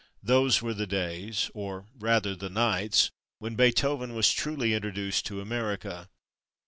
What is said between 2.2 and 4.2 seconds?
the nights when Beethoven